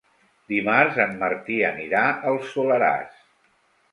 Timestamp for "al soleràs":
2.31-3.23